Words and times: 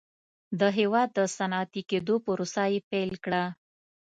د 0.59 0.61
هېواد 0.77 1.09
د 1.17 1.19
صنعتي 1.35 1.81
کېدو 1.91 2.15
پروسه 2.25 2.63
یې 2.73 2.79
پیل 2.89 3.11
کړه. 3.23 3.43